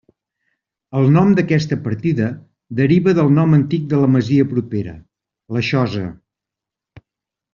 El 0.99 1.09
nom 1.17 1.33
d'aquesta 1.39 1.77
partida 1.87 2.29
deriva 2.79 3.13
del 3.19 3.29
nom 3.37 3.53
antic 3.59 3.85
de 3.91 3.99
la 4.05 4.09
masia 4.15 4.47
propera, 4.53 4.93
la 5.57 5.63
Xosa. 5.71 6.05